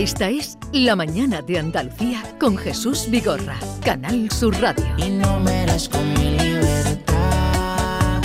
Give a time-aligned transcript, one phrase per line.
[0.00, 4.86] Esta es La Mañana de Andalucía con Jesús Vigorra, Canal Sur Radio.
[4.96, 8.22] y no merezco mi libertad.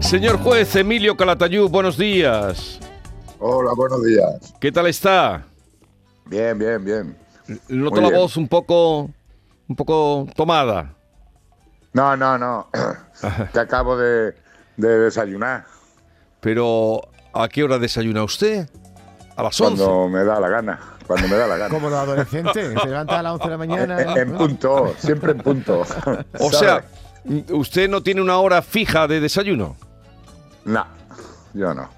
[0.00, 2.80] Señor juez Emilio Calatayud, buenos días.
[3.38, 4.54] Hola, buenos días.
[4.60, 5.46] ¿Qué tal está?
[6.24, 7.16] Bien, bien, bien.
[7.68, 8.20] Noto Muy la bien.
[8.22, 9.08] voz un poco,
[9.68, 10.94] un poco tomada.
[11.92, 12.68] No, no, no.
[13.52, 14.34] que acabo de,
[14.76, 15.64] de desayunar
[16.40, 17.00] Pero,
[17.32, 18.68] ¿a qué hora desayuna usted?
[19.36, 19.82] A las 11.
[19.82, 20.80] cuando me da la gana.
[21.06, 21.74] Cuando me da la gana.
[21.74, 24.02] Como los adolescentes, se levantan a las 11 de la mañana.
[24.02, 25.82] En, en punto, siempre en punto.
[26.40, 26.84] O sea,
[27.50, 29.76] ¿usted no tiene una hora fija de desayuno?
[30.64, 30.84] No,
[31.54, 31.88] yo no.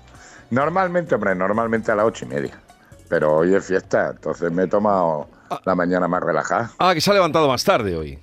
[0.51, 2.61] Normalmente, hombre, normalmente a las ocho y media.
[3.09, 5.27] Pero hoy es fiesta, entonces me he tomado
[5.65, 6.71] la mañana más relajada.
[6.79, 8.19] Ah, que se ha levantado más tarde hoy.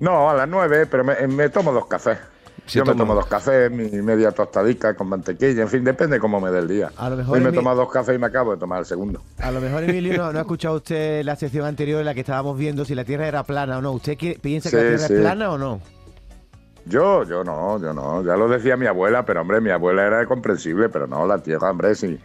[0.00, 2.18] No, a las nueve, pero me, me tomo dos cafés.
[2.66, 6.38] Se yo me tomo dos cafés, mi media tostadica con mantequilla, en fin, depende cómo
[6.38, 6.92] me dé el día.
[6.98, 8.80] A lo mejor Hoy me he mi- tomado dos cafés y me acabo de tomar
[8.80, 9.22] el segundo.
[9.38, 12.20] A lo mejor, Emilio, no, no ha escuchado usted la sección anterior en la que
[12.20, 13.92] estábamos viendo si la Tierra era plana o no.
[13.92, 15.14] ¿Usted qué- piensa que la Tierra sí.
[15.14, 15.80] es plana o no?
[16.84, 18.22] Yo, yo no, yo no.
[18.22, 21.70] Ya lo decía mi abuela, pero hombre, mi abuela era comprensible, pero no, la tierra,
[21.70, 22.18] hombre, sí.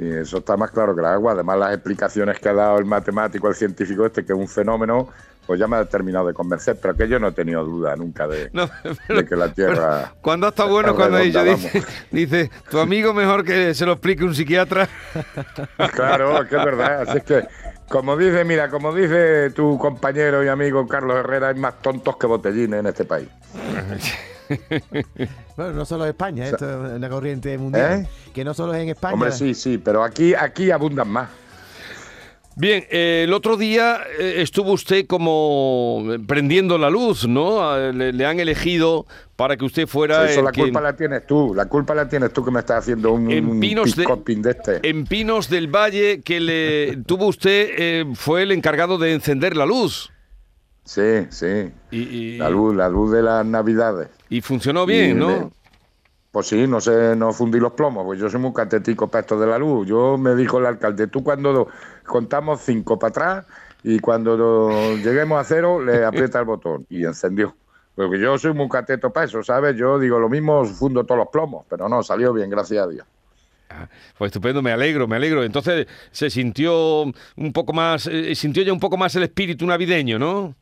[0.00, 1.32] Sí, eso está más claro que el agua.
[1.32, 5.08] Además, las explicaciones que ha dado el matemático, el científico este, que es un fenómeno,
[5.46, 8.26] pues ya me ha terminado de convencer, pero que yo no he tenido duda nunca
[8.26, 8.70] de, No,
[9.08, 10.14] de que la tierra...
[10.22, 14.88] Cuando está bueno, cuando dice, dice, tu amigo mejor que se lo explique un psiquiatra.
[15.92, 17.02] Claro, que es verdad.
[17.02, 17.48] Así es que,
[17.88, 22.26] como dice, mira, como dice tu compañero y amigo Carlos Herrera, hay más tontos que
[22.26, 23.28] botellines en este país.
[25.56, 28.00] Bueno, no solo en España, esto es una corriente mundial.
[28.00, 28.08] ¿Eh?
[28.32, 29.12] Que no solo es en España.
[29.12, 31.28] Hombre, sí, sí, pero aquí, aquí abundan más.
[32.56, 37.92] Bien, eh, el otro día eh, estuvo usted como prendiendo la luz, ¿no?
[37.92, 39.06] Le, le han elegido
[39.40, 42.44] para que usted fuera Eso la culpa la tienes tú, la culpa la tienes tú
[42.44, 44.86] que me estás haciendo un, En un de este.
[44.86, 49.64] en Pinos del Valle que le tuvo usted eh, fue el encargado de encender la
[49.64, 50.10] luz
[50.90, 51.70] Sí, sí.
[51.92, 54.08] y, y- La luz, la luz de las navidades.
[54.28, 55.52] y funcionó bien, Y ¿no?
[56.32, 59.38] Pues sí, no sé, no fundí los plomos, pues yo soy muy catético para esto
[59.38, 59.86] de la luz.
[59.86, 61.68] Yo me dijo el alcalde, tú cuando
[62.04, 63.46] contamos cinco para atrás
[63.84, 67.54] y cuando lleguemos a cero le aprieta el botón y encendió.
[67.94, 69.76] Porque yo soy muy cateto para eso, ¿sabes?
[69.76, 73.06] Yo digo lo mismo, fundo todos los plomos, pero no, salió bien, gracias a Dios.
[74.18, 75.44] Pues estupendo, me alegro, me alegro.
[75.44, 80.18] Entonces se sintió un poco más, eh, sintió ya un poco más el espíritu navideño,
[80.18, 80.56] ¿no?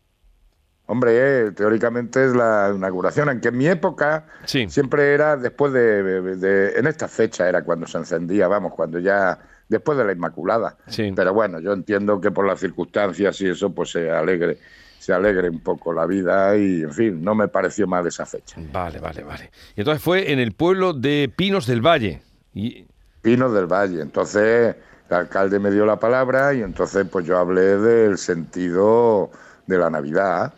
[0.91, 1.12] Hombre,
[1.49, 4.66] eh, teóricamente es la inauguración, aunque en mi época Sí.
[4.71, 8.99] siempre era después de, de- de- En esta fecha era cuando se encendía, vamos, cuando
[8.99, 9.38] ya.
[9.69, 10.78] Después de la Inmaculada.
[10.87, 11.12] Sí.
[11.15, 14.56] Pero bueno, yo entiendo que por las circunstancias y eso, pues se alegre,
[14.99, 18.56] se alegre un poco la vida y, en fin, no me pareció mal esa fecha.
[18.72, 19.50] Vale, vale, vale.
[19.76, 22.22] Y entonces fue en el pueblo de Pinos del Valle.
[22.55, 22.87] Y,
[23.20, 24.00] Pinos del Valle.
[24.00, 24.75] Entonces,
[25.10, 29.31] el alcalde me dio la palabra y entonces, pues yo hablé del sentido
[29.66, 30.55] de la Navidad.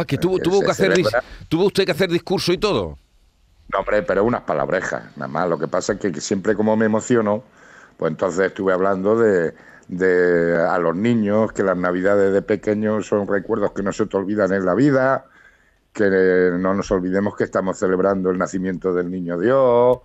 [0.00, 0.94] Ah, que tuvo, Que tuvo que hacer,
[1.48, 2.98] tuvo usted que hacer discurso y todo.
[3.72, 5.48] No, hombre, pero unas palabrejas, nada más.
[5.48, 7.44] Lo que pasa es que siempre como me emociono,
[7.96, 9.54] pues entonces estuve hablando de,
[9.88, 14.16] de a los niños, que las navidades de pequeños son recuerdos que no se te
[14.16, 15.26] olvidan en la vida,
[15.92, 19.98] que no nos olvidemos que estamos celebrando el nacimiento del niño Dios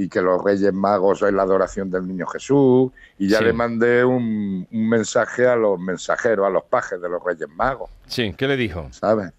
[0.00, 2.92] y que los Reyes Magos es la adoración del niño Jesús.
[3.18, 3.44] Y ya Sí.
[3.46, 7.90] le mandé un, un mensaje a los mensajeros, a los pajes de los Reyes Magos,
[8.06, 8.86] Sí, ¿qué le dijo?
[8.92, 9.32] ¿sabes?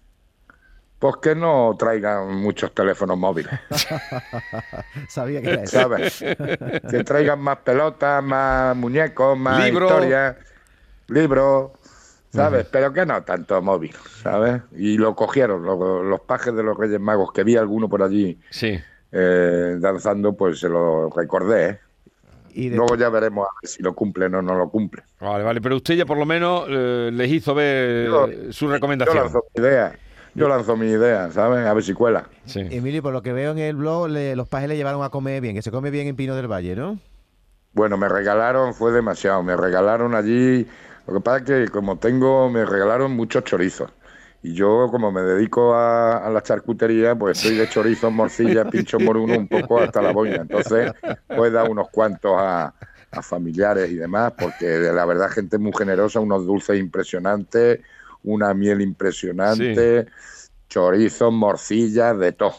[0.98, 3.50] Pues que no traigan muchos teléfonos móviles.
[5.08, 5.80] Sabía que era eso.
[5.80, 6.18] ¿sabes?
[6.90, 9.86] que traigan más pelotas, más muñecos, más Libro.
[9.86, 10.36] historias,
[11.08, 11.70] libros,
[12.30, 12.66] ¿sabes?
[12.70, 14.60] Pero que no tanto móvil, ¿sabes?
[14.76, 18.38] Y lo cogieron, lo- los pajes de los Reyes Magos, que vi alguno por allí
[18.50, 18.78] Sí.
[19.12, 21.68] Eh, danzando, pues se lo recordé.
[21.70, 21.78] ¿eh?
[22.52, 25.04] Y de- Luego ya veremos a ver si lo cumplen o no lo cumplen.
[25.20, 28.72] Vale, vale, pero usted ya por lo menos eh, les hizo ver Yo- su Yo
[28.72, 29.16] recomendación.
[29.18, 29.96] lanzo mi idea,
[30.34, 31.64] yo lanzo mi idea, ¿sabes?
[31.66, 32.28] A ver si cuela.
[32.46, 32.60] Sí.
[32.70, 35.40] Emilio, por lo que veo en el blog, le- los pajes le llevaron a comer
[35.40, 36.98] bien, que se come bien en Pino del Valle, ¿no?
[37.72, 40.66] Bueno, me regalaron, fue demasiado, me regalaron allí,
[41.06, 43.90] lo que pasa es que como tengo, me regalaron muchos chorizos.
[44.42, 48.98] Y yo, como me dedico a, a la charcutería, pues soy de chorizos, morcillas, pincho
[48.98, 50.36] moruno, un poco hasta la boina.
[50.36, 50.92] Entonces,
[51.26, 52.74] pues dar unos cuantos a,
[53.10, 57.80] a familiares y demás, porque la verdad, gente muy generosa, unos dulces impresionantes,
[58.22, 60.06] una miel impresionante,
[60.68, 62.54] chorizos, morcillas, de todo.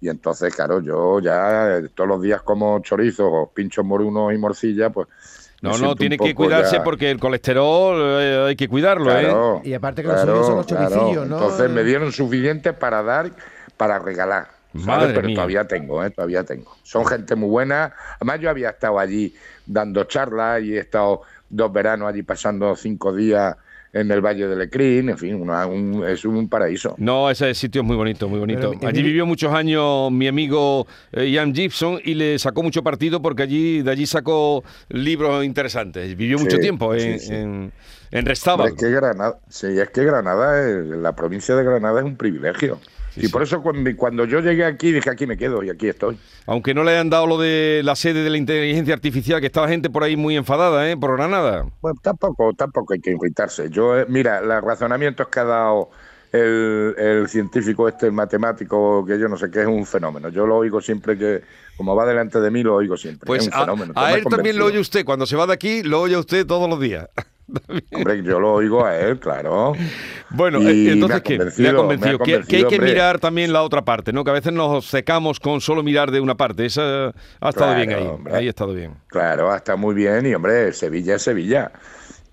[0.00, 4.38] Y entonces, claro, yo ya eh, todos los días como chorizos, o pinchos morunos y
[4.38, 5.06] morcilla, pues
[5.62, 9.22] No, no, tiene que cuidarse ya- porque el colesterol eh, hay que cuidarlo, ¿eh?
[9.22, 11.36] Claro, Y aparte que los suyos son los choricillos, ¿no?
[11.38, 13.30] Entonces me dieron suficiente para dar,
[13.76, 14.48] para regalar.
[14.72, 14.86] ¿sabes?
[14.86, 15.34] Madre Pero mía.
[15.36, 16.10] todavía tengo, ¿eh?
[16.10, 16.74] todavía tengo.
[16.82, 17.92] Son gente muy buena.
[18.16, 19.34] Además yo había estado allí
[19.66, 23.54] dando charlas y he estado dos veranos allí pasando cinco días
[23.92, 25.10] en el Valle de Lecrín.
[25.10, 26.94] En fin, una- un- es un paraíso.
[26.98, 28.72] No, ese sitio es muy bonito, muy bonito.
[28.78, 33.20] Pero, allí vivió muchos años mi amigo eh, Ian Gibson y le sacó mucho partido
[33.20, 36.16] porque allí de allí sacó libros interesantes.
[36.16, 37.34] Vivió mucho Sí, tiempo en, sí, sí.
[37.34, 37.72] en,
[38.10, 38.68] en Restábal.
[38.68, 42.78] Es que Granada, sí, es que Granada, es- la provincia de Granada es un privilegio.
[43.16, 46.18] Y por eso cuando, cuando yo llegué aquí dije aquí me quedo y aquí estoy.
[46.46, 49.62] Aunque no le hayan dado lo de la sede de la inteligencia artificial, que está
[49.62, 50.96] la gente por ahí muy enfadada, ¿eh?
[50.96, 51.66] Por Granada.
[51.80, 53.70] Bueno, tampoco, tampoco hay que irritarse.
[53.70, 55.90] Yo, eh, mira, los razonamientos que ha dado
[56.32, 60.30] el, el científico este, el matemático, que yo no sé qué, es un fenómeno.
[60.30, 61.42] Yo lo oigo siempre que,
[61.76, 63.26] como va delante de mí, lo oigo siempre.
[63.26, 63.92] Pues es un a, fenómeno.
[63.94, 65.04] a él también lo oye usted.
[65.04, 67.08] Cuando se va de aquí, lo oye usted todos los días.
[67.92, 69.74] Hombre, yo lo oigo a él, claro.
[70.30, 71.36] Bueno, Y eh, me entonces, ha ¿qué?
[71.36, 72.18] convencido, Le ha convencido.
[72.18, 72.90] me ha Que- que, hay que hombre.
[72.92, 74.24] mirar también la otra parte, ¿no?
[74.24, 76.64] Que a veces nos secamos con solo mirar de una parte.
[76.64, 77.08] Esa
[77.40, 78.06] ha estado Claro, bien ahí.
[78.06, 78.34] hombre.
[78.36, 78.94] Ahí ha estado bien.
[79.08, 81.72] Claro, está muy bien y, hombre, Sevilla es Sevilla.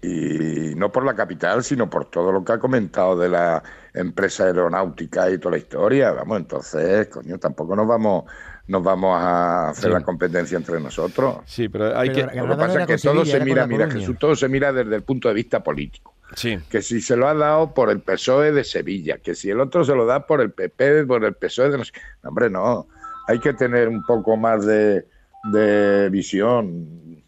[0.01, 3.61] Y no por la capital, sino por todo lo que ha comentado de la
[3.93, 6.11] empresa aeronáutica y toda la historia.
[6.11, 8.23] Vamos, entonces, coño, tampoco nos vamos
[8.69, 9.93] nos vamos a hacer Sí.
[9.93, 11.37] la competencia entre nosotros.
[11.45, 12.21] Sí, pero hay Pero que...
[12.35, 13.89] Granada Lo que pasa es que todo se mira, mira.
[13.89, 16.13] Jesús, todo se mira desde el punto de vista político.
[16.35, 16.59] Sí.
[16.69, 19.83] Que si se lo ha dado por el PSOE de Sevilla, que si el otro
[19.83, 21.93] se lo da por el PP, por el PSOE de no sé.
[22.23, 22.87] No, Hombre, no.
[23.27, 25.05] Hay que tener un poco más de,
[25.51, 27.23] de visión,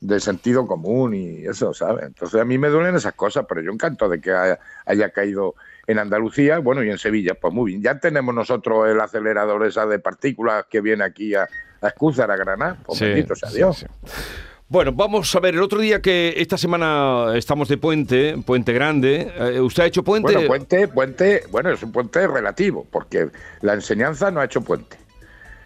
[0.00, 2.06] de sentido común y eso, ¿sabes?
[2.06, 5.54] Entonces a mí me duelen esas cosas, pero yo encanto de que haya, haya caído
[5.86, 7.82] en Andalucía, bueno, y en Sevilla, pues muy bien.
[7.82, 11.48] Ya tenemos nosotros el acelerador esa de partículas que viene aquí a,
[11.82, 12.78] a Escúzar, a Granada.
[12.84, 13.78] Pues Sí, bendito sea Dios.
[13.78, 13.86] sí.
[14.70, 19.28] Bueno, vamos a ver, el otro día que esta semana estamos de puente, puente grande,
[19.36, 20.32] eh, ¿usted ha hecho puente?
[20.32, 23.30] Bueno, puente, puente, bueno, es un puente relativo, porque
[23.62, 24.96] la enseñanza no ha hecho puente.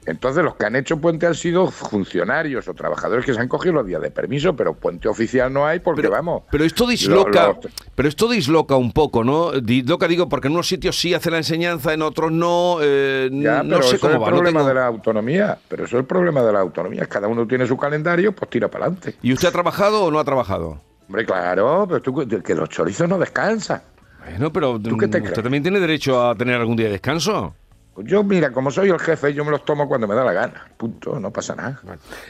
[0.07, 3.75] Entonces, los que han hecho puente han sido funcionarios o trabajadores que se han cogido
[3.75, 6.43] los días de permiso, pero puente oficial no hay porque, pero, vamos.
[6.51, 7.61] pero esto disloca, lo- lo-
[7.95, 9.53] pero esto disloca un poco, ¿no?
[9.53, 12.79] Disloca, digo, porque en unos sitios sí hace la enseñanza, en otros no.
[12.83, 14.31] eh, ya, no pero sé eso cómo es el va.
[14.31, 15.59] no problema tengo- de la autonomía.
[15.69, 17.07] Pero eso es el problema de la autonomía.
[17.07, 19.15] Cada uno tiene su calendario, pues tira para adelante.
[19.23, 20.81] ¿Y usted ha trabajado o no ha trabajado?
[21.09, 23.83] Hombre, claro, pero tú, que los chorizos no descansan.
[24.25, 25.43] Bueno, pero ¿Tú qué te usted crees?
[25.43, 27.55] también tiene derecho a tener algún día de descanso.
[27.95, 30.33] Pues yo, mira, como soy el jefe, yo me los tomo cuando me da la
[30.33, 30.67] gana.
[30.77, 31.81] Punto, no pasa nada.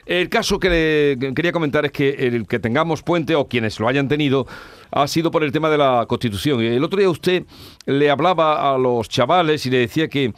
[0.05, 3.81] El caso que le que quería comentar es que el que tengamos puente o quienes
[3.81, 4.47] lo hayan tenido
[4.91, 6.61] ha sido por el tema de la Constitución.
[6.63, 7.45] Y El otro día usted
[7.87, 10.35] le hablaba a los chavales y le decía que,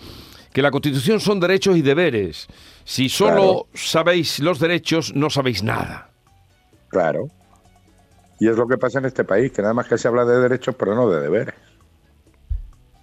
[0.53, 2.47] que la Constitución son derechos y deberes.
[2.85, 3.67] Si solo Claro.
[3.75, 6.09] sabéis los derechos, no sabéis nada.
[6.89, 7.27] Claro.
[8.39, 10.39] Y es lo que pasa en este país, que nada más que se habla de
[10.39, 11.55] derechos, pero no de deberes.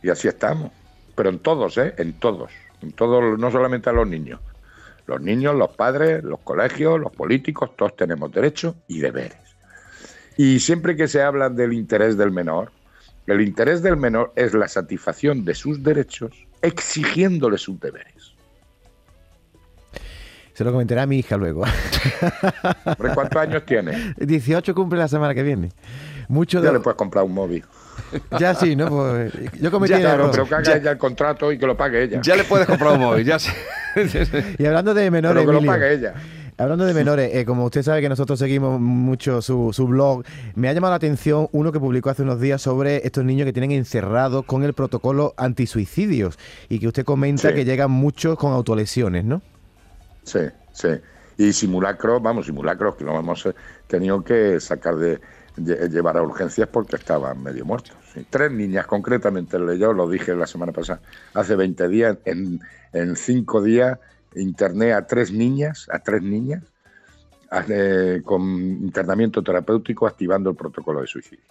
[0.02, 0.72] Y así estamos.
[1.16, 1.94] Pero en todos, ¿eh?
[1.98, 2.52] En todos.
[2.82, 4.40] En todos, no solamente a los niños.
[5.06, 9.38] Los niños, los padres, los colegios, los políticos, todos tenemos derechos y deberes.
[10.38, 12.72] Y siempre que se habla del interés del menor,
[13.28, 16.32] el interés del menor es la satisfacción de sus derechos
[16.62, 18.34] exigiéndole sus deberes.
[20.54, 21.64] Se lo comentará a mi hija luego.
[23.14, 24.14] ¿Cuántos años tiene?
[24.18, 25.70] 18 cumple la semana que viene.
[26.28, 26.68] Mucho de...
[26.68, 27.66] Ya le puedes comprar un móvil.
[28.40, 28.90] Ya sí, ¿no?
[28.90, 32.04] Pues, yo cometí el Claro, pero que haga ella el contrato y que lo pague
[32.04, 32.22] ella.
[32.22, 33.52] Ya le puedes comprar un móvil, ya sé.
[34.58, 36.14] Y hablando de menores, pero que lo pague ella.
[36.58, 40.24] Hablando de menores, eh, como usted sabe que nosotros seguimos mucho su, su blog,
[40.54, 43.54] me ha llamado la atención uno que publicó hace unos días sobre estos niños que
[43.54, 46.38] tienen encerrados con el protocolo antisuicidios
[46.70, 47.56] y que usted comenta Sí.
[47.56, 49.42] que llegan muchos con autolesiones, ¿no?
[50.24, 50.40] Sí,
[50.72, 50.90] sí.
[51.40, 53.48] Y simulacros, vamos, simulacros que lo hemos
[53.88, 55.20] tenido que sacar de
[55.58, 57.96] llevar a urgencias porque estaban medio muertos.
[58.14, 58.26] sí.
[58.30, 61.02] Tres niñas, concretamente, yo lo dije la semana pasada,
[61.34, 62.60] hace 20 días, en,
[62.94, 64.00] en cinco días
[64.36, 66.64] interné a tres niñas, a tres niñas,
[67.70, 71.46] eh, con internamiento terapéutico activando el protocolo de suicidio.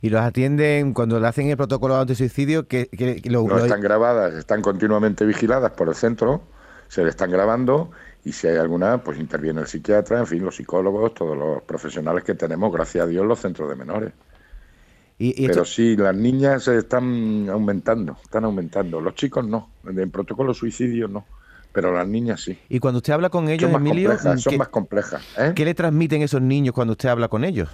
[0.00, 3.64] Y los atienden cuando le hacen el protocolo antisuicidio, que, que- que lo, No lo-
[3.64, 6.42] están grabadas, están continuamente vigiladas por el centro,
[6.88, 7.90] se le están grabando
[8.24, 12.24] y si hay alguna, pues interviene el psiquiatra, en fin, los psicólogos, todos los profesionales
[12.24, 14.12] que tenemos, gracias a Dios, los centros de menores.
[15.16, 19.00] y- y esto- Pero sí, las niñas están aumentando, están aumentando.
[19.00, 21.24] Los chicos no, en protocolo suicidio no,
[21.72, 22.58] pero las niñas sí.
[22.68, 25.22] y cuando usted habla con ellos, Son más Emilio, complejas, son ¿qué, más complejas.
[25.38, 25.52] ¿eh?
[25.54, 27.68] qué le transmiten esos niños cuando usted habla con ellos?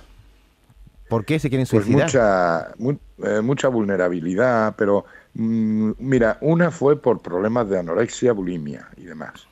[1.09, 2.05] ¿Por qué se quieren Pues suicidar?
[2.07, 8.89] mucha, mu- eh, mucha vulnerabilidad, pero mm, mira, una fue por problemas de anorexia, bulimia
[8.97, 9.50] y demás.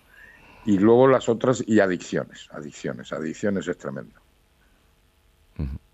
[0.68, 4.20] Y luego las otras, y adicciones, adicciones, adicciones es tremendo.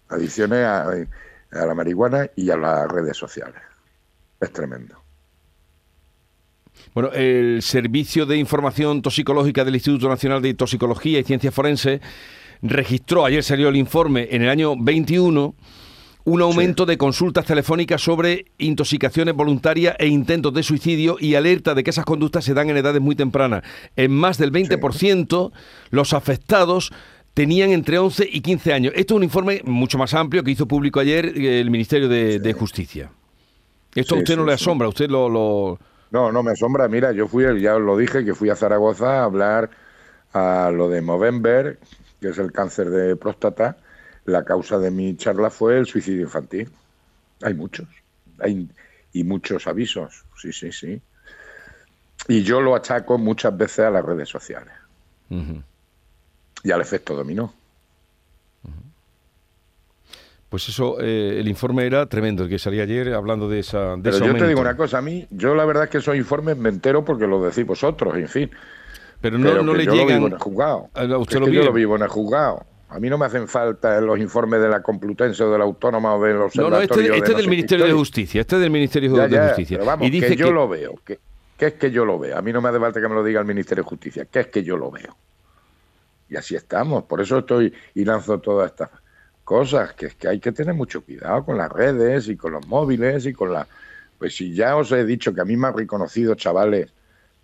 [0.08, 3.54] Adicciones a, a la marihuana y a las redes sociales.
[4.40, 5.00] Es tremendo.
[6.92, 12.00] Bueno, el Servicio de Información Toxicológica del Instituto Nacional de Toxicología y Ciencias Forenses
[12.60, 15.54] registró, ayer salió el informe, en el año 21,
[16.26, 21.84] un aumento de consultas telefónicas sobre intoxicaciones voluntarias e intentos de suicidio y alerta de
[21.84, 23.62] que esas conductas se dan en edades muy tempranas.
[23.94, 25.52] En más del 20%,
[25.90, 26.92] los afectados
[27.34, 28.92] tenían entre 11 y 15 años.
[28.96, 32.52] Esto es un informe mucho más amplio que hizo público ayer el Ministerio de, de
[32.54, 33.10] Justicia.
[33.94, 35.28] Esto a usted no le asombra, usted lo...
[35.28, 35.78] lo-
[36.10, 36.88] No, no me asombra.
[36.88, 39.70] Mira, yo fui, ya os lo dije, que fui a Zaragoza a hablar
[40.32, 41.78] a lo de Movember,
[42.20, 43.76] que es el cáncer de próstata.
[44.24, 46.70] La causa de mi charla fue el suicidio infantil.
[47.42, 47.86] Hay muchos.
[48.38, 48.68] Hay,
[49.12, 50.24] y muchos avisos.
[50.36, 51.00] Sí, sí, sí.
[52.28, 54.72] Y yo lo achaco muchas veces a las redes sociales
[56.62, 57.52] y al efecto dominó.
[60.48, 63.96] Pues eso, eh, el informe era tremendo, el que salía ayer hablando de esa...
[63.96, 66.14] De Pero yo te digo una cosa, a mí, yo la verdad es que esos
[66.14, 68.50] informes me entero porque lo decís vosotros, en fin.
[69.20, 70.18] Pero no, Pero no le yo lo llegan...
[70.18, 70.90] vivo en el juzgado.
[71.08, 72.64] No, usted Es lo que yo lo vivo en el juzgado.
[72.94, 76.14] A mí no me hacen falta los informes de la Complutense o de la Autónoma
[76.14, 77.92] o del No, Observatorio no, este, de este no es del Ministerio de.
[77.92, 79.78] Justicia, este es del Ministerio Ya, de ya, Justicia.
[79.78, 80.94] pero vamos, y dice que yo lo veo.
[81.04, 81.18] Que,
[81.58, 82.38] que es que yo lo veo.
[82.38, 84.26] A mí no me hace falta que me lo diga el Ministerio de Justicia.
[84.26, 85.16] Que es que yo lo veo.
[86.28, 87.02] Y así estamos.
[87.04, 88.90] Por eso estoy y lanzo todas estas
[89.42, 89.92] cosas.
[89.94, 93.26] Que es que hay que tener mucho cuidado con las redes y con los móviles
[93.26, 93.66] y con la...
[94.18, 96.92] Pues si ya os he dicho que a mí me han reconocido chavales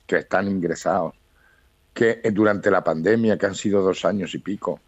[0.06, 1.14] que están ingresados,
[1.92, 4.80] que durante la pandemia, que han sido dos años y pico,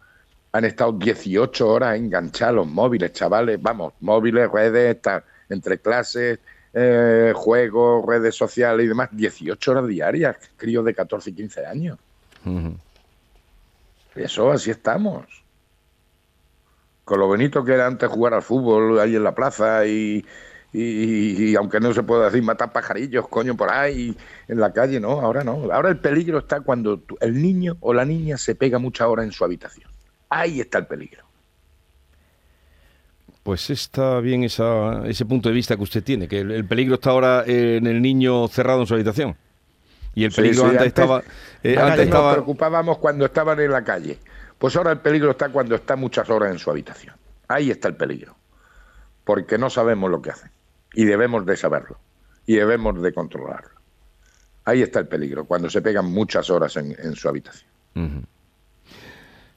[0.53, 4.97] han estado 18 horas enganchados los móviles, chavales, vamos, móviles, redes,
[5.49, 6.39] entre clases,
[6.73, 11.97] eh, juegos, redes sociales y demás, 18 horas diarias, críos de 14 y 15 años.
[12.45, 12.75] Ujú.
[14.15, 15.25] Eso, así estamos.
[17.03, 20.23] Con lo bonito que era antes jugar al fútbol ahí en la plaza y,
[20.71, 24.15] y- y aunque no se puede decir matar pajarillos, coño, por ahí
[24.47, 25.71] en la calle, no, ahora no.
[25.71, 29.31] Ahora el peligro está cuando el niño o la niña se pega mucha hora en
[29.31, 29.92] su habitación.
[30.35, 31.23] Ahí está el peligro.
[33.43, 36.95] Pues está bien esa, ese punto de vista que usted tiene, que el, el peligro
[36.95, 39.35] está ahora en el niño cerrado en su habitación.
[40.15, 41.19] Y el peligro sí, antes, antes- estaba...
[41.63, 44.17] eh, Antes nos estaba preocupábamos cuando estaban en la calle.
[44.57, 47.15] Pues ahora el peligro está cuando está muchas horas en su habitación.
[47.49, 48.35] Ahí está el peligro.
[49.25, 50.51] Porque no sabemos lo que hacen.
[50.93, 51.97] Y debemos de saberlo.
[52.45, 53.69] Y debemos de controlarlo.
[54.65, 57.69] Ahí está el peligro, cuando se pegan muchas horas en, en su habitación.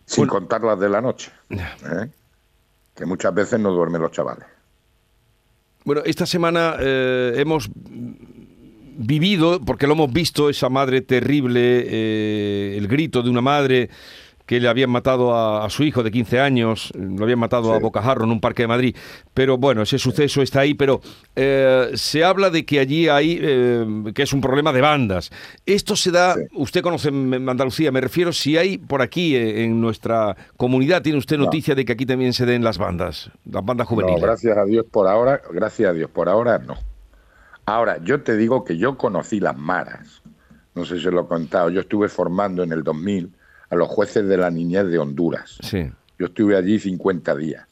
[0.07, 0.33] Sin Bueno.
[0.33, 1.31] contar las de la noche.
[1.51, 2.09] ¿eh?
[2.95, 4.47] Que muchas veces no duermen los chavales.
[5.85, 7.69] Bueno, esta semana eh, hemos
[8.99, 13.91] vivido, porque lo hemos visto, esa madre terrible, eh, el grito de una madre
[14.47, 17.79] que le habían matado a, a su hijo de 15 años, lo habían matado a.
[17.79, 18.97] Bocajarro en un parque de Madrid.
[19.35, 21.01] Pero bueno, ese suceso está ahí, pero
[21.35, 23.85] eh, se habla de que allí hay, eh,
[24.15, 25.31] que es un problema de bandas.
[25.67, 26.41] Esto se da, Sí.
[26.55, 31.37] usted conoce Andalucía, me refiero, si hay por aquí eh, en nuestra comunidad, ¿tiene usted
[31.39, 31.45] No.
[31.45, 34.23] noticia de que aquí también se den las bandas, las bandas No, juveniles?
[34.23, 36.77] gracias a Dios por ahora, gracias a Dios por ahora no.
[37.67, 40.23] Ahora, yo te digo que yo conocí las maras.
[40.75, 41.69] No sé si lo he contado.
[41.71, 43.33] Yo estuve formando en el 2000
[43.71, 45.59] a los jueces de la niñez de Honduras.
[45.63, 45.91] Sí.
[46.19, 47.67] Yo estuve allí 50 días.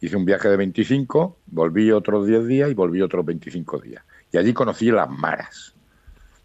[0.00, 4.04] Hice un viaje de 25, volví otros 10 días y volví otros 25 días.
[4.30, 5.74] Y allí conocí las maras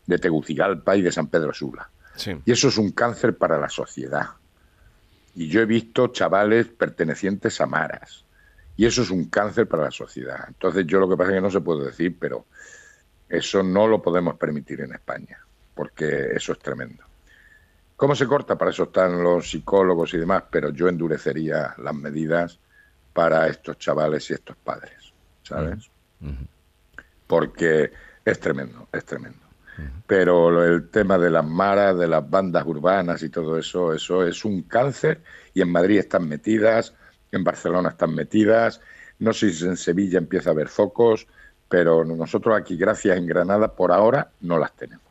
[0.07, 1.89] de Tegucigalpa y de San Pedro Sula.
[2.15, 2.31] Sí.
[2.45, 4.29] Y eso es un cáncer para la sociedad.
[5.35, 8.23] Y yo he visto chavales pertenecientes a maras.
[8.75, 10.45] Y eso es un cáncer para la sociedad.
[10.47, 12.45] Entonces yo lo que pasa es que no se puede decir, pero
[13.29, 15.37] eso no lo podemos permitir en España,
[15.75, 17.03] porque eso es tremendo.
[17.95, 18.57] ¿Cómo se corta?
[18.57, 22.59] Para eso están los psicólogos y demás, pero yo endurecería las medidas
[23.13, 25.89] para estos chavales y estos padres, ¿sabes?
[27.27, 27.91] Porque
[28.25, 29.39] es tremendo, es tremendo.
[30.05, 34.45] Pero el tema de las maras, de las bandas urbanas y todo eso, eso es
[34.45, 35.21] un cáncer
[35.53, 36.93] y en Madrid están metidas,
[37.31, 38.81] en Barcelona están metidas,
[39.19, 41.27] no sé si en Sevilla empieza a haber focos,
[41.69, 45.05] pero nosotros aquí, gracias en Granada, por ahora no las tenemos.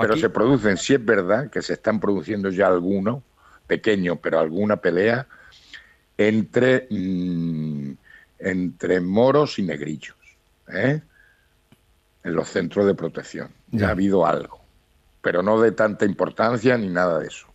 [0.00, 3.22] Pero Aquí- se producen, sí es verdad que se están produciendo ya algunos,
[3.66, 5.26] pequeños, pero alguna pelea
[6.16, 7.92] entre, mm,
[8.40, 10.16] entre moros y negrillos,
[10.68, 11.00] ¿eh?
[12.22, 13.48] en los centros de protección.
[13.68, 13.88] Ya Ya.
[13.88, 14.60] ha habido algo,
[15.22, 17.46] pero no de tanta importancia ni nada de eso.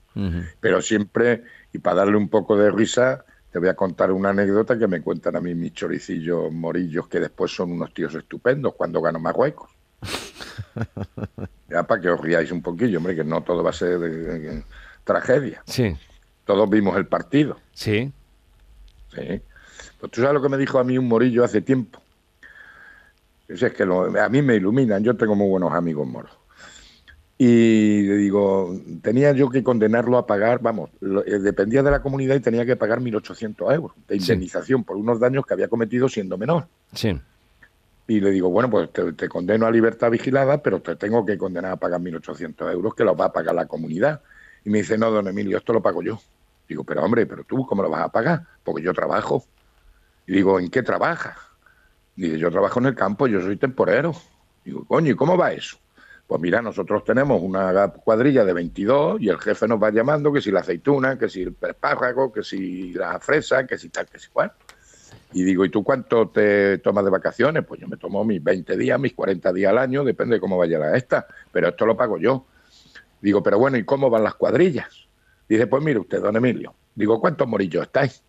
[0.61, 4.77] Pero siempre, y para darle un poco de risa, te voy a contar una anécdota
[4.79, 9.01] que me cuentan a mí mis choricillos morillos, que después son unos tíos estupendos cuando
[9.01, 9.75] ganó Marruecos.
[11.69, 14.63] Ya para que os riáis un poquillo, hombre, que no todo va a ser eh,
[15.03, 15.63] tragedia.
[15.65, 15.95] Sí,
[16.45, 17.57] Todos vimos el partido.
[17.73, 18.11] sí.
[19.15, 19.41] Sí.
[19.99, 22.01] Pues tú sabes lo que me dijo a mí un morillo hace tiempo.
[23.47, 26.31] Es que lo- a mí me iluminan, yo tengo muy buenos amigos moros.
[27.37, 32.01] Y le digo, tenía yo que condenarlo a pagar, vamos, lo- eh, dependía de la
[32.01, 34.21] comunidad y tenía que pagar 1.800 euros de Sí.
[34.23, 36.67] indemnización por unos daños que había cometido siendo menor.
[36.93, 37.17] Sí.
[38.07, 41.71] Y le digo, bueno, pues te, condeno a libertad vigilada, pero te tengo que condenar
[41.71, 44.21] a pagar 1.800 euros que los va a pagar la comunidad.
[44.63, 46.19] Y me dice, no, don Emilio, esto lo pago yo.
[46.67, 48.43] Digo, pero hombre, pero tú, ¿cómo lo vas a pagar?
[48.63, 49.43] Porque yo trabajo.
[50.27, 51.38] Y digo, ¿en qué trabajas?
[52.15, 54.13] Dice, yo trabajo en el campo, yo soy temporero.
[54.63, 55.77] Digo, coño, ¿y cómo va eso?
[56.27, 60.41] Pues mira, nosotros tenemos una cuadrilla de 22 y el jefe nos va llamando que
[60.41, 64.17] si la aceituna, que si el espárrago, que si la fresa, que si tal, que
[64.17, 64.51] si cual.
[65.33, 67.65] Y digo, ¿y tú cuánto te tomas de vacaciones?
[67.65, 70.57] Pues yo me tomo mis 20 días, mis 40 días al año, depende de cómo
[70.57, 72.45] vaya la esta, pero esto lo pago yo.
[73.21, 75.07] Digo, pero bueno, ¿y cómo van las cuadrillas?
[75.47, 76.74] Dice, pues mire usted, don Emilio.
[76.95, 78.24] Digo, ¿cuántos morillos estáis?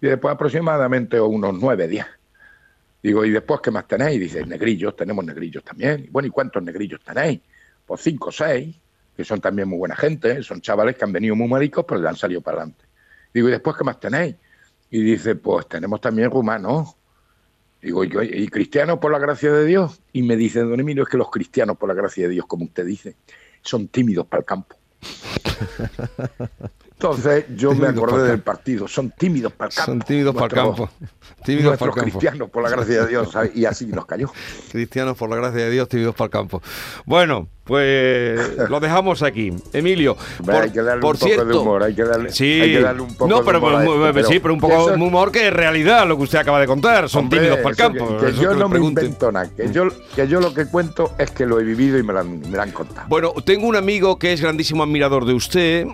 [0.00, 2.06] Dice, pues aproximadamente unos 9, 10.
[3.02, 4.20] Digo, ¿y después qué más tenéis?
[4.20, 6.04] Dice, negrillos, tenemos negrillos también.
[6.04, 7.40] Y bueno, ¿y cuántos negrillos tenéis?
[7.84, 8.76] Pues 5 o 6,
[9.16, 12.08] que son también muy buena gente, son chavales que han venido muy maricos, pero le
[12.08, 12.84] han salido para adelante.
[13.34, 14.36] Digo, ¿y después qué más tenéis?
[14.92, 16.94] Y dice, pues tenemos también rumanos.
[17.80, 20.02] Digo, ¿y, y cristianos por la gracia de Dios?
[20.12, 22.66] Y me dice, don Emilio, es que los cristianos por la gracia de Dios, como
[22.66, 23.16] usted dice,
[23.62, 24.76] son tímidos para el campo.
[27.10, 29.92] Entonces yo me Tímidos acordé el del partido, son tímidos para el campo.
[29.92, 30.90] Son tímidos para el campo.
[31.44, 32.10] Tímidos para el campo.
[32.18, 34.30] cristianos, por la gracia de Dios, y así nos cayó.
[34.72, 36.62] Cristianos, por la gracia de Dios, tímidos para el campo.
[37.04, 39.52] Bueno, pues lo dejamos aquí.
[39.72, 42.60] Emilio, por, hay que darle por un poco cierto, de humor, hay que darle, Sí,
[42.60, 44.60] hay que darle un poco no, de pero, humor mu- esto, pero sí, pero un
[44.60, 47.08] poco de humor que es realidad lo que usted acaba de contar.
[47.08, 48.16] Son Hombre, tímidos para el campo.
[48.18, 51.46] Que, yo no me invento nada, que yo, que yo lo que cuento es que
[51.46, 53.06] lo he vivido y me lo han, me lo han contado.
[53.08, 55.86] Bueno, tengo un amigo que es grandísimo admirador de usted,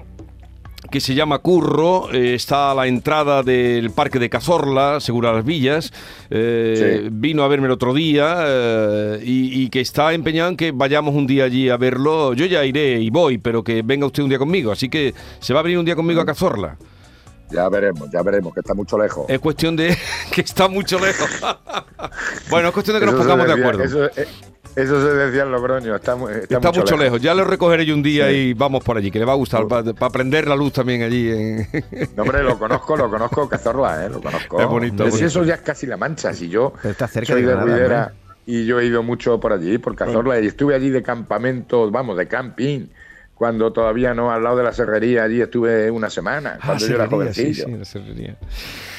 [0.90, 5.44] que se llama Curro, eh, está a la entrada del Parque de Cazorla, Segura las
[5.44, 5.92] Villas,
[6.30, 7.08] eh, Sí.
[7.12, 11.14] vino a verme el otro día eh, y, y que está empeñado en que vayamos
[11.14, 12.32] un día allí a verlo.
[12.34, 15.52] Yo ya iré y voy, pero que venga usted un día conmigo, así que se
[15.54, 16.76] va a venir un día conmigo a Cazorla.
[17.50, 19.24] Ya veremos, ya veremos, que está mucho lejos.
[19.28, 19.96] Es cuestión de
[20.32, 21.28] que está mucho lejos.
[22.50, 23.84] bueno, es cuestión de que nos Eso pongamos de acuerdo.
[23.84, 24.04] Eso,
[24.76, 27.20] eso se decía en Logroño, está, está, Está mucho, lejos.
[27.20, 29.66] Ya lo recogeré yo un día y vamos por allí, que le va a gustar,
[29.66, 31.30] para prender la luz también allí.
[31.30, 31.68] En...
[32.16, 34.08] No, hombre, lo conozco, lo conozco, Cazorla, ¿eh?
[34.08, 34.60] Lo conozco.
[34.60, 37.32] Es bonito, Pero si eso ya es casi La Mancha, si yo Pero está cerca
[37.32, 38.12] soy de de, Ruidera
[38.46, 42.16] y yo he ido mucho por allí, por Cazorla, y estuve allí de campamento, vamos,
[42.16, 42.86] de camping,
[43.38, 47.04] cuando todavía no, al lado de la serrería, allí estuve una semana, cuando yo era
[47.04, 48.36] Ah, serrería, sí, jovencillo, sí, la serrería.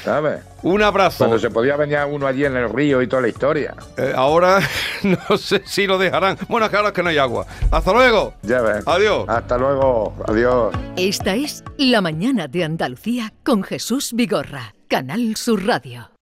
[0.03, 0.39] ¿sabes?
[0.63, 1.17] Un abrazo.
[1.19, 3.75] Cuando se podía bañar uno allí en el río y toda la historia.
[3.97, 4.59] Eh, ahora
[5.03, 6.37] no sé si lo dejarán.
[6.47, 7.45] Bueno, claro que no hay agua.
[7.69, 8.33] Hasta luego.
[8.43, 8.83] Ya ves.
[8.87, 9.25] Adiós.
[9.27, 10.15] Hasta luego.
[10.25, 10.73] Adiós.
[10.95, 16.09] Esta es La mañana de Andalucía con Jesús Vigorra, Canal Sur Radio.